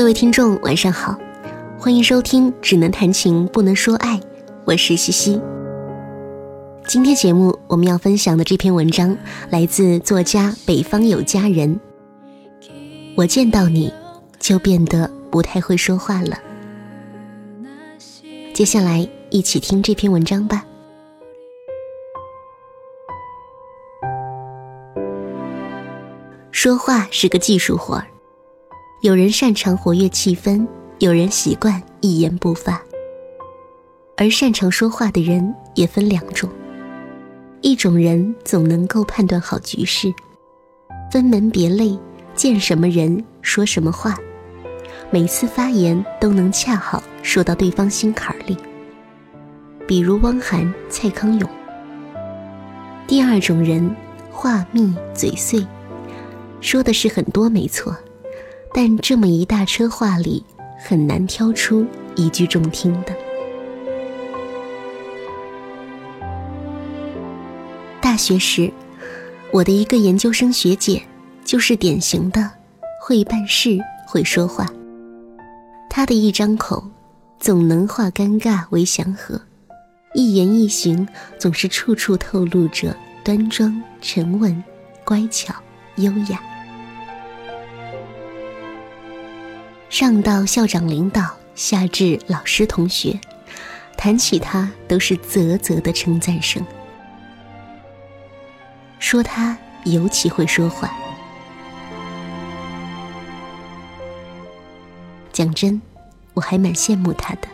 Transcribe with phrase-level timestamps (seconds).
[0.00, 1.14] 各位听众，晚上好，
[1.78, 4.16] 欢迎收听《只能谈情不能说爱》，
[4.64, 5.38] 我是西西。
[6.86, 9.14] 今天节目我们要分享的这篇文章
[9.50, 11.78] 来自作家北方有佳人。
[13.14, 13.92] 我见到你
[14.38, 16.38] 就变得不太会说话了。
[18.54, 20.64] 接下来一起听这篇文章吧。
[26.50, 28.06] 说话是个技术活儿。
[29.02, 30.66] 有人擅长活跃气氛，
[30.98, 32.78] 有人习惯一言不发。
[34.14, 36.50] 而擅长说话的人也分两种：
[37.62, 40.12] 一种人总能够判断好局势，
[41.10, 41.98] 分门别类，
[42.34, 44.18] 见什么人说什么话，
[45.10, 48.54] 每次发言都能恰好说到对方心坎里。
[49.86, 51.48] 比如汪涵、蔡康永。
[53.06, 53.96] 第二种人，
[54.30, 55.66] 话密嘴碎，
[56.60, 57.96] 说的是很多没错。
[58.72, 60.44] 但这么一大车话里，
[60.78, 63.14] 很难挑出一句中听的。
[68.00, 68.72] 大学时，
[69.52, 71.02] 我的一个研究生学姐，
[71.44, 72.50] 就是典型的
[73.00, 74.66] 会办事、会说话。
[75.88, 76.82] 她的一张口，
[77.38, 79.40] 总能化尴尬为祥和，
[80.14, 81.06] 一言一行
[81.38, 84.62] 总是处处透露着端庄、沉稳、
[85.04, 85.54] 乖巧、
[85.96, 86.40] 优雅。
[90.00, 93.20] 上到校长领导，下至老师同学，
[93.98, 96.64] 谈起他都是啧啧的称赞声，
[98.98, 100.90] 说他尤其会说话。
[105.34, 105.78] 讲真，
[106.32, 107.48] 我还蛮羡慕他的。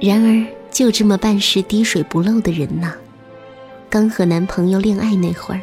[0.00, 2.94] 然而，就这么办事滴水不漏的人呐，
[3.88, 5.60] 刚和男朋友恋爱那会儿。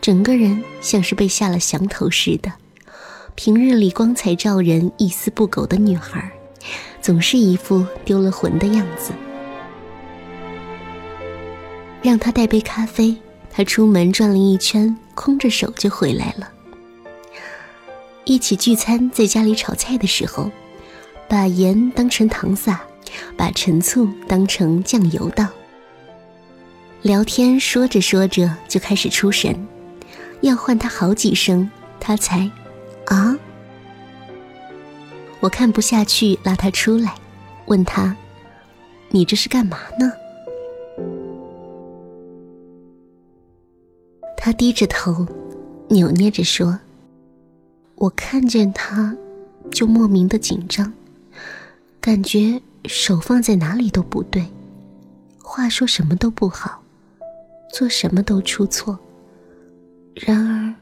[0.00, 2.50] 整个人像是被下了降头似的，
[3.34, 6.30] 平日里光彩照人、一丝不苟的女孩，
[7.02, 9.12] 总是一副丢了魂的样子。
[12.02, 13.14] 让他带杯咖啡，
[13.50, 16.50] 他出门转了一圈，空着手就回来了。
[18.24, 20.50] 一起聚餐，在家里炒菜的时候，
[21.28, 22.80] 把盐当成糖撒，
[23.36, 25.46] 把陈醋当成酱油倒。
[27.02, 29.54] 聊天说着说着就开始出神。
[30.42, 32.50] 要唤他好几声，他才
[33.06, 33.38] 啊。
[35.40, 37.14] 我看不下去，拉他出来，
[37.66, 38.16] 问他
[39.10, 40.12] ：“你这是干嘛呢？”
[44.36, 45.26] 他低着头，
[45.88, 46.80] 扭捏着说
[47.96, 49.14] ：“我看见他，
[49.70, 50.92] 就莫名的紧张，
[52.00, 54.46] 感觉手放在哪里都不对，
[55.42, 56.82] 话说什么都不好，
[57.72, 58.98] 做什么都出错。”
[60.22, 60.74] 然而，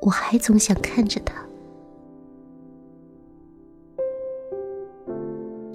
[0.00, 1.34] 我还总想看着他。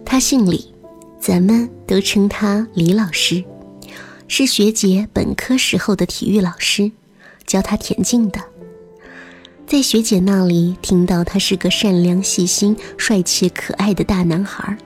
[0.06, 0.74] 他姓李，
[1.20, 3.44] 咱们都称他李老师，
[4.28, 6.92] 是学姐本科时候的体育老师，
[7.46, 8.42] 教他田径的。
[9.68, 14.78] 在学姐那里听到他是个善良、细心、帅气、可爱的大男孩。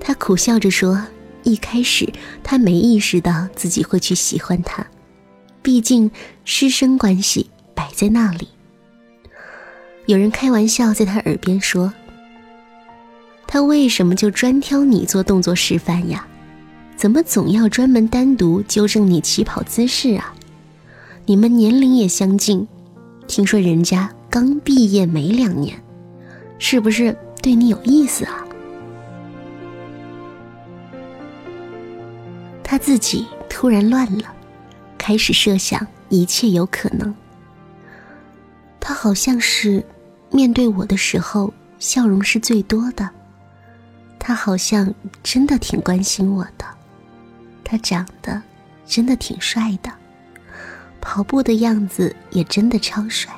[0.00, 1.06] 他苦笑着说
[1.44, 4.84] ：“一开始他没意识到自己会去喜欢他。”
[5.62, 6.10] 毕竟
[6.44, 8.48] 师生关系摆在那里。
[10.06, 11.92] 有人开玩笑在他耳边说
[13.46, 16.26] ：“他为什么就专挑你做动作示范呀？
[16.96, 20.34] 怎么总要专门单独纠正你起跑姿势啊？
[21.26, 22.66] 你们年龄也相近，
[23.26, 25.80] 听说人家刚毕业没两年，
[26.58, 28.44] 是不是对你有意思啊？”
[32.64, 34.34] 他自己突然乱了。
[35.00, 37.14] 开始设想一切有可能。
[38.78, 39.82] 他好像是
[40.30, 43.08] 面对我的时候笑容是最多的，
[44.18, 46.66] 他好像真的挺关心我的，
[47.64, 48.42] 他长得
[48.84, 49.90] 真的挺帅的，
[51.00, 53.32] 跑步的样子也真的超帅。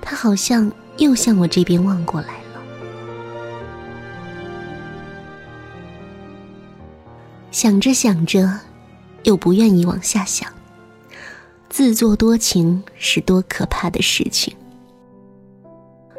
[0.00, 2.62] 他好像又向我这边望过来了，
[7.50, 8.60] 想着想着。
[9.24, 10.50] 又不愿意往下想，
[11.68, 14.54] 自作多情是多可怕的事情。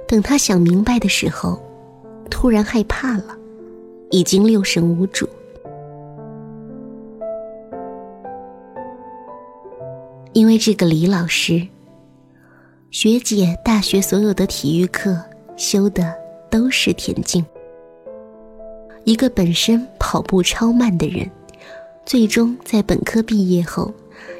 [0.07, 1.61] 等他想明白的时候，
[2.29, 3.38] 突然害怕了，
[4.11, 5.27] 已经六神无主。
[10.33, 11.67] 因为这个李老师，
[12.89, 15.19] 学姐大学所有的体育课
[15.55, 16.13] 修的
[16.50, 17.45] 都是田径，
[19.03, 21.29] 一个本身跑步超慢的人。
[22.05, 23.94] 最终在本科毕业后，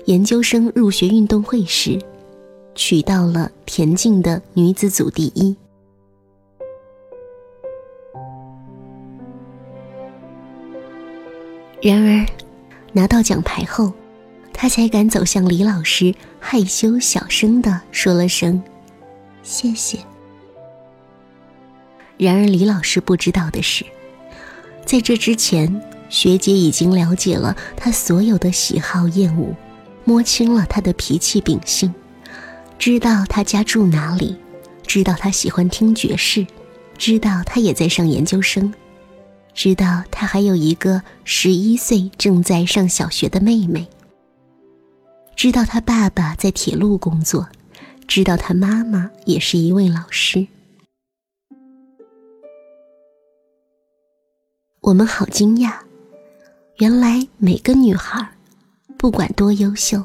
[0.06, 1.98] 研究生入学运动会时，
[2.76, 5.56] 取到了田径的女子组第一。
[11.82, 12.26] 然而，
[12.92, 13.92] 拿到奖牌后，
[14.54, 18.62] 他才敢走向李老师，害羞小声的说了声
[19.44, 20.00] “谢谢”。
[22.18, 23.84] 然而，李老师不知道的是，
[24.86, 25.82] 在这之前，
[26.14, 29.52] 学姐已经了解了他所有的喜好厌恶，
[30.06, 31.92] 摸清了他的脾气秉性，
[32.78, 34.38] 知道他家住哪里，
[34.86, 36.46] 知道他喜欢听爵士，
[37.00, 38.72] 知道他也在上研究生，
[39.56, 43.88] 知道他还有一个十一岁正在上小学的妹妹，
[45.36, 47.50] 知道他爸爸在铁路工作，
[48.08, 50.46] 知道他妈妈也是一位老师。
[54.82, 55.74] 我们好惊讶，
[56.84, 58.30] 原来每个女孩，
[58.98, 60.04] 不管多优秀，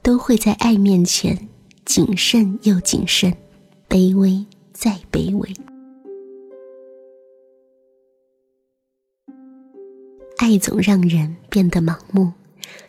[0.00, 1.36] 都会在爱面前
[1.84, 3.36] 谨慎又谨慎，
[3.88, 5.52] 卑微再卑微。
[10.36, 12.32] 爱总让人变得盲目，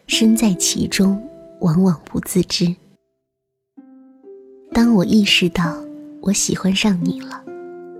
[0.05, 1.27] 身在其中，
[1.61, 2.75] 往往不自知。
[4.71, 5.83] 当我意识到
[6.21, 7.43] 我喜欢上你了，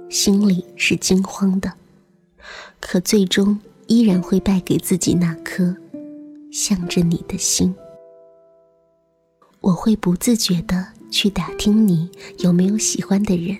[0.07, 1.74] 心里是惊慌的。
[2.80, 5.75] 可最终依然会败给自己那颗
[6.51, 7.73] 向着你的心。
[9.61, 12.09] 我会不自觉的去打听你
[12.39, 13.57] 有没有喜欢的人，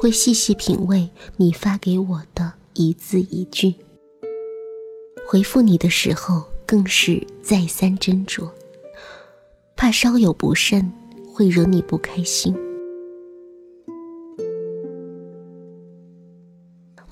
[0.00, 3.74] 会细细品味你发给我的一字一句。
[5.26, 8.50] 回复你的时候更是再三斟酌，
[9.76, 10.92] 怕稍有不慎
[11.32, 12.54] 会惹你不开心。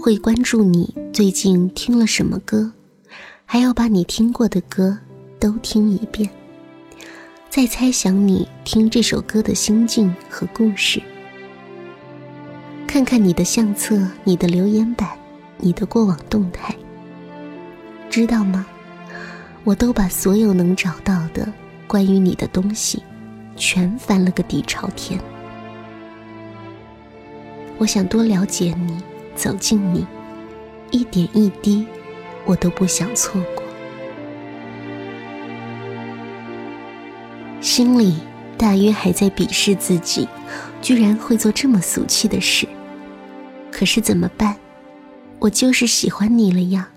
[0.00, 2.72] 会关注你最近听了什么歌，
[3.44, 4.96] 还要把你听过的歌
[5.38, 6.26] 都听一遍，
[7.50, 11.02] 再猜想你听这首歌的心境和故事。
[12.86, 15.10] 看看你的相册、你的留言板、
[15.58, 16.74] 你的过往动态，
[18.08, 18.66] 知道吗？
[19.64, 21.46] 我都把所有能找到的
[21.86, 23.02] 关于你的东西，
[23.54, 25.20] 全翻了个底朝天。
[27.76, 28.98] 我想多了解你。
[29.34, 30.06] 走近你，
[30.90, 31.86] 一点一滴，
[32.44, 33.64] 我都不想错过。
[37.60, 38.16] 心里
[38.58, 40.26] 大约还在鄙视自己，
[40.82, 42.66] 居然会做这么俗气的事。
[43.70, 44.56] 可是怎么办？
[45.38, 46.88] 我就是喜欢你了呀。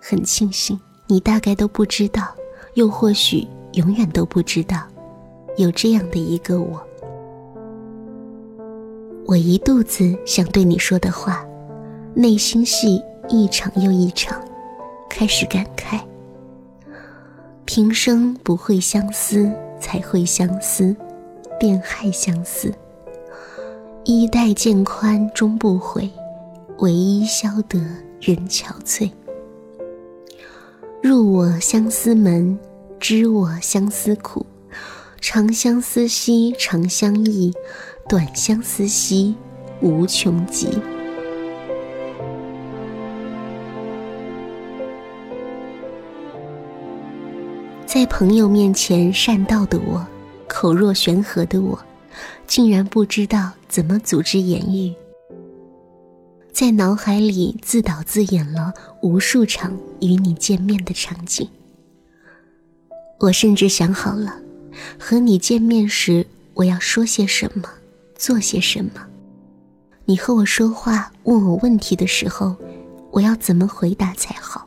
[0.00, 2.34] 很庆幸你大概都不知道，
[2.74, 4.82] 又或许永远都不知道，
[5.56, 6.84] 有这样的一个我。
[9.26, 11.46] 我一肚子想对你说的话，
[12.12, 14.38] 内心戏一场又一场，
[15.08, 15.98] 开始感慨：
[17.64, 19.50] 平生不会相思，
[19.80, 20.94] 才会相思，
[21.58, 22.70] 便害相思。
[24.04, 26.10] 衣带渐宽终不悔，
[26.80, 27.78] 唯一消得
[28.20, 29.10] 人憔悴。
[31.02, 32.58] 入我相思门，
[33.00, 34.44] 知我相思苦，
[35.26, 37.50] 长相思兮长相忆。
[38.06, 39.34] 短相思兮
[39.80, 40.68] 无穷极。
[47.86, 50.06] 在朋友面前善道的我，
[50.46, 51.78] 口若悬河的我，
[52.46, 54.92] 竟然不知道怎么组织言语，
[56.52, 61.48] 在脑海里自导自演了无数场与你见面的场景。
[63.20, 64.38] 我甚至想好了，
[64.98, 67.68] 和你见面时我要说些什么。
[68.16, 69.06] 做些什么？
[70.06, 72.54] 你和我说话、问我问题的时候，
[73.10, 74.66] 我要怎么回答才好？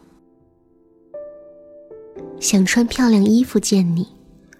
[2.40, 4.06] 想穿漂亮衣服见你，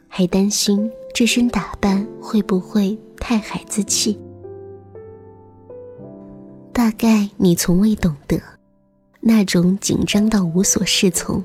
[0.08, 4.18] 还担心这身打扮会不会太孩子气？
[6.72, 8.42] 大概你从未懂得，
[9.20, 11.44] 那种紧张到无所适从，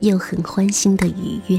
[0.00, 1.58] 又很欢欣的愉悦。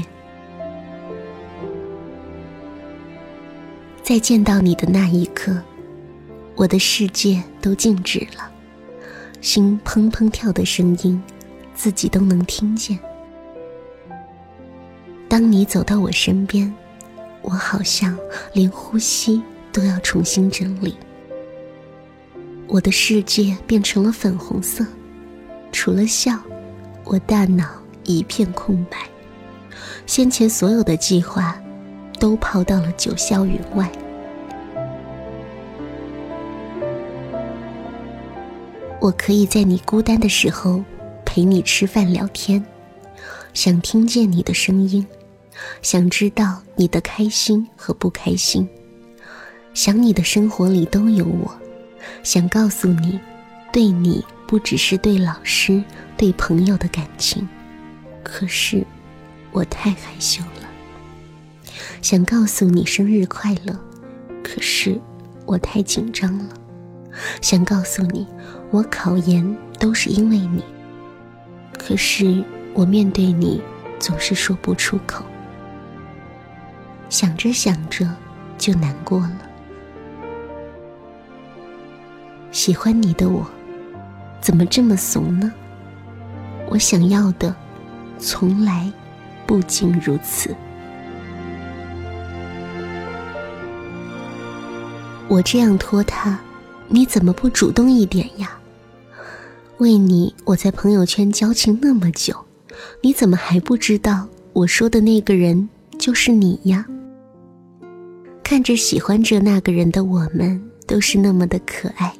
[4.04, 5.56] 在见到你的那一刻，
[6.56, 8.52] 我的世界都静止了，
[9.40, 11.22] 心砰砰跳的声音，
[11.74, 12.98] 自己都能听见。
[15.26, 16.70] 当你走到我身边，
[17.40, 18.14] 我好像
[18.52, 19.42] 连呼吸
[19.72, 20.94] 都要重新整理。
[22.66, 24.84] 我的世界变成了粉红色，
[25.72, 26.38] 除了笑，
[27.04, 27.70] 我大脑
[28.04, 28.98] 一片空白，
[30.04, 31.58] 先前所有的计划。
[32.18, 33.90] 都抛到了九霄云外。
[39.00, 40.82] 我可以在你孤单的时候
[41.26, 42.64] 陪你吃饭聊天，
[43.52, 45.06] 想听见你的声音，
[45.82, 48.66] 想知道你的开心和不开心，
[49.74, 51.54] 想你的生活里都有我，
[52.22, 53.20] 想告诉你，
[53.70, 55.84] 对你不只是对老师、
[56.16, 57.46] 对朋友的感情，
[58.22, 58.86] 可是
[59.52, 60.63] 我太害羞了。
[62.02, 63.78] 想告诉你生日快乐，
[64.42, 65.00] 可是
[65.46, 66.44] 我太紧张了。
[67.40, 68.26] 想告诉你，
[68.70, 70.62] 我考研都是因为你，
[71.78, 72.42] 可是
[72.74, 73.62] 我面对你
[73.98, 75.24] 总是说不出口。
[77.08, 78.08] 想着想着
[78.58, 79.38] 就难过了。
[82.50, 83.46] 喜欢你的我，
[84.40, 85.52] 怎么这么怂呢？
[86.68, 87.54] 我想要的，
[88.18, 88.90] 从来
[89.46, 90.54] 不仅如此。
[95.26, 96.38] 我这样拖他，
[96.88, 98.58] 你怎么不主动一点呀？
[99.78, 102.36] 为你，我在朋友圈交情那么久，
[103.00, 106.86] 你怎么还不知道我说的那个人就是你呀？
[108.42, 112.14] 看着喜欢着那个人的我们，都是那么的可爱，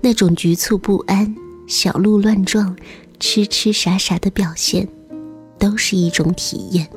[0.00, 1.34] 那种局促不安、
[1.66, 2.74] 小鹿乱撞、
[3.18, 4.88] 痴痴傻傻的表现，
[5.58, 6.88] 都是一种体验。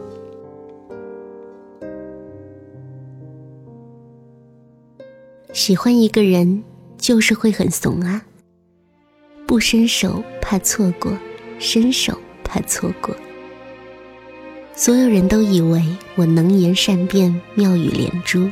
[5.61, 6.63] 喜欢一个人，
[6.97, 8.19] 就是会很怂啊，
[9.45, 11.15] 不伸手怕错过，
[11.59, 13.15] 伸手怕错过。
[14.73, 18.49] 所有人都以为我能言善辩、妙语连珠，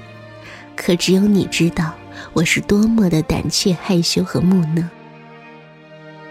[0.75, 1.95] 可只有你知道
[2.31, 4.87] 我是多么的胆怯、害羞和木讷。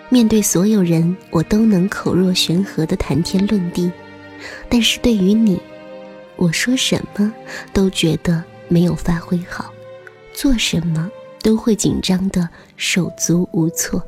[0.08, 3.90] 面对所有人，我都能口若悬河的谈天论地，
[4.68, 5.60] 但是对于你，
[6.36, 7.34] 我说什么
[7.72, 9.72] 都觉得没有发挥好，
[10.40, 11.10] 做什么
[11.42, 14.00] 都会紧张的手足无措。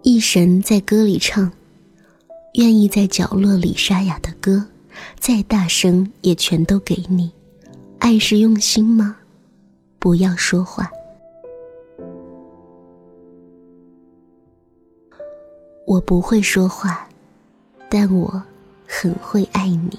[0.00, 1.52] 一神在歌里唱
[2.56, 4.64] ：“愿意在角落里沙哑的歌，
[5.20, 7.30] 再大声也全都给你。
[7.98, 9.18] 爱是用心吗？
[9.98, 10.90] 不要说话。
[15.86, 17.06] 我不会说话，
[17.90, 18.42] 但我
[18.88, 19.98] 很会爱你。”